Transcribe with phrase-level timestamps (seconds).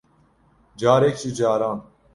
[0.79, 1.79] Carek ji caran